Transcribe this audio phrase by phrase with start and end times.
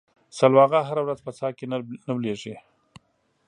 [0.37, 1.65] سلواغه هره ورځ په څا کې
[2.07, 2.55] نه ولېږي.